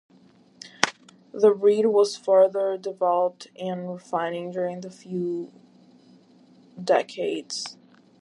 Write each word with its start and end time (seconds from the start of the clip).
The 1.31 1.51
breed 1.53 1.85
was 1.85 2.17
further 2.17 2.75
developed 2.75 3.49
and 3.55 3.87
refined 3.87 4.53
during 4.53 4.81
the 4.81 4.87
next 4.87 5.03
few 5.03 5.53
decades. 6.83 7.77